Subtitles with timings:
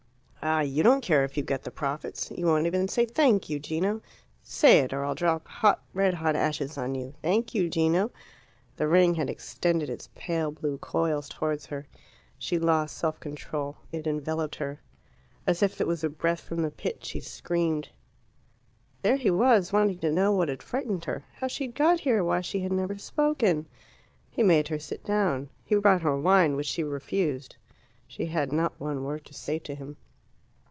[0.43, 0.61] "Ah!
[0.61, 2.31] you don't care if you get the profits.
[2.35, 4.01] You won't even say 'Thank you, Gino.'
[4.41, 7.13] Say it, or I'll drop hot, red hot ashes on you.
[7.21, 8.09] 'Thank you, Gino'"
[8.77, 11.85] The ring had extended its pale blue coils towards her.
[12.39, 13.77] She lost self control.
[13.91, 14.81] It enveloped her.
[15.45, 17.89] As if it was a breath from the pit, she screamed.
[19.03, 22.23] There he was, wanting to know what had frightened her, how she had got here,
[22.23, 23.67] why she had never spoken.
[24.31, 25.49] He made her sit down.
[25.63, 27.57] He brought her wine, which she refused.
[28.07, 29.97] She had not one word to say to him.